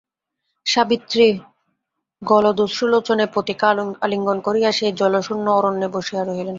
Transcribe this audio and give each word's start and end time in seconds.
সাবিত্রী 0.65 1.27
গলদশ্রুলোচনে 2.21 3.25
পতিকে 3.33 3.65
আলিঙ্গন 4.01 4.37
করিয়া 4.43 4.69
সেই 4.71 4.93
জনশূন্য 4.93 5.45
অরণ্যে 5.51 5.87
বসিয়া 5.95 6.21
রহিলেন। 6.23 6.49